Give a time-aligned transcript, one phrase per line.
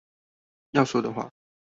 [0.71, 1.29] 要說的話